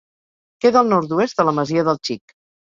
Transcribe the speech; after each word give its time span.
Queda 0.65 0.81
al 0.85 0.89
nord-oest 0.95 1.39
de 1.43 1.47
la 1.51 1.55
Masia 1.61 1.87
del 1.93 2.03
Xic. 2.11 2.39